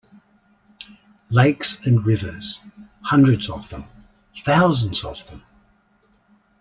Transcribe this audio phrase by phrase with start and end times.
[1.29, 2.57] Lakes and rivers,
[3.03, 3.83] hundreds of them,
[4.35, 5.43] thousands of them.